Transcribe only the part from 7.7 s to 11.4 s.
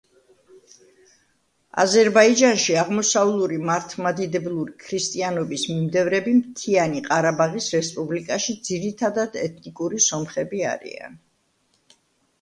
რესპუბლიკაში ძირითადად ეთნიკური სომხები არიან.